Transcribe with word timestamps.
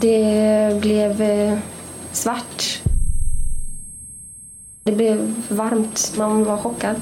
Det 0.00 0.80
blev 0.80 1.22
eh, 1.22 1.58
svart. 2.12 2.82
Det 4.82 4.92
blev 4.92 5.34
varmt. 5.48 6.14
Man 6.18 6.44
var 6.44 6.56
chockad. 6.56 6.96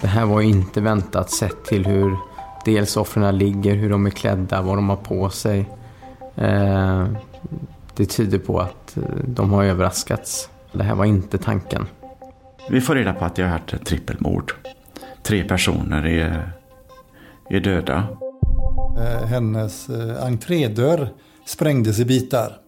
Det 0.00 0.06
här 0.06 0.26
var 0.26 0.40
ju 0.40 0.48
inte 0.48 0.80
väntat 0.80 1.30
sett 1.30 1.64
till 1.64 1.86
hur 1.86 2.16
dels 2.64 2.96
offren 2.96 3.38
ligger, 3.38 3.74
hur 3.74 3.90
de 3.90 4.06
är 4.06 4.10
klädda, 4.10 4.62
vad 4.62 4.78
de 4.78 4.88
har 4.88 4.96
på 4.96 5.30
sig. 5.30 5.68
Eh, 6.34 7.06
det 7.96 8.06
tyder 8.06 8.38
på 8.38 8.60
att 8.60 8.96
eh, 8.96 9.02
de 9.24 9.52
har 9.52 9.64
överraskats. 9.64 10.50
Det 10.72 10.82
här 10.82 10.94
var 10.94 11.04
inte 11.04 11.38
tanken. 11.38 11.86
Vi 12.70 12.80
får 12.80 12.94
reda 12.94 13.12
på 13.12 13.24
att 13.24 13.36
det 13.36 13.42
har 13.42 13.50
varit 13.50 13.72
ett 13.72 13.86
trippelmord. 13.86 14.52
Tre 15.22 15.44
personer 15.44 16.06
är, 16.06 16.52
är 17.50 17.60
döda. 17.60 18.08
Eh, 18.98 19.26
hennes 19.26 19.90
entrédörr 20.20 21.12
sprängdes 21.44 21.98
i 21.98 22.04
bitar. 22.04 22.60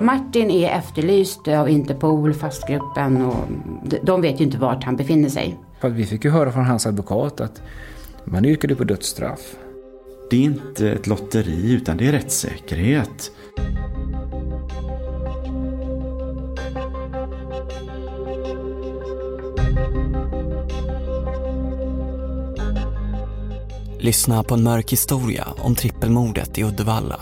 Martin 0.00 0.50
är 0.50 0.70
efterlyst 0.70 1.48
av 1.48 1.68
Interpol, 1.68 2.34
fastgruppen 2.34 3.22
och 3.22 3.36
de 4.02 4.20
vet 4.20 4.40
ju 4.40 4.44
inte 4.44 4.58
vart 4.58 4.84
han 4.84 4.96
befinner 4.96 5.28
sig. 5.28 5.58
Vi 5.82 6.06
fick 6.06 6.24
ju 6.24 6.30
höra 6.30 6.52
från 6.52 6.64
hans 6.64 6.86
advokat 6.86 7.40
att 7.40 7.62
man 8.24 8.44
yrkade 8.44 8.74
på 8.74 8.84
dödsstraff. 8.84 9.56
Det 10.30 10.36
är 10.36 10.40
inte 10.40 10.90
ett 10.90 11.06
lotteri 11.06 11.72
utan 11.72 11.96
det 11.96 12.08
är 12.08 12.12
rättssäkerhet. 12.12 13.30
Lyssna 24.06 24.42
på 24.42 24.54
en 24.54 24.62
mörk 24.62 24.92
historia 24.92 25.48
om 25.58 25.74
trippelmordet 25.74 26.58
i 26.58 26.64
Uddevalla. 26.64 27.20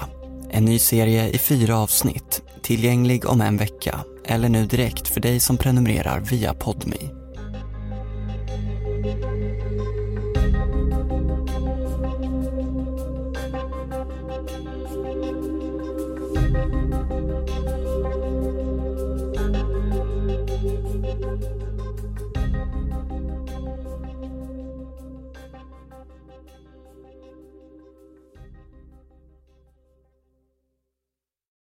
En 0.50 0.64
ny 0.64 0.78
serie 0.78 1.28
i 1.28 1.38
fyra 1.38 1.78
avsnitt, 1.78 2.42
tillgänglig 2.62 3.26
om 3.26 3.40
en 3.40 3.56
vecka 3.56 4.00
eller 4.24 4.48
nu 4.48 4.66
direkt 4.66 5.08
för 5.08 5.20
dig 5.20 5.40
som 5.40 5.56
prenumererar 5.56 6.20
via 6.20 6.54
Podmi. 6.54 7.10